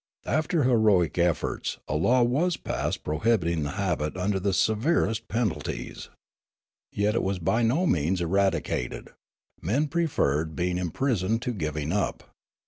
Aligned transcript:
After 0.25 0.63
heroic 0.63 1.19
efforts, 1.19 1.77
a 1.87 1.93
law 1.95 2.23
was 2.23 2.57
passed 2.57 3.03
pro 3.03 3.19
hibiting 3.19 3.61
the 3.61 3.73
habit 3.77 4.17
under 4.17 4.39
the 4.39 4.51
severest 4.51 5.27
penalties. 5.27 6.09
Yet 6.91 7.13
it 7.13 7.21
196 7.21 7.21
Riallaro 7.21 7.27
was 7.27 7.37
by 7.37 7.61
no 7.61 7.85
means 7.85 8.19
eradicated; 8.19 9.09
men 9.61 9.87
preferred 9.87 10.55
being 10.55 10.79
im 10.79 10.89
prisoned 10.89 11.43
to 11.43 11.53
giving 11.53 11.91
it 11.91 11.97
up. 11.99 12.31